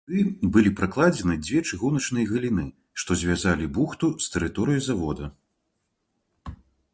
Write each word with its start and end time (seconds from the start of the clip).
Сюды 0.09 0.21
былі 0.53 0.69
пракладзены 0.79 1.35
дзве 1.45 1.59
чыгуначныя 1.69 2.25
галіны, 2.31 2.65
што 3.03 3.19
звязалі 3.25 3.69
бухту 3.77 4.11
з 4.25 4.33
тэрыторыяй 4.37 4.81
завода. 4.89 5.31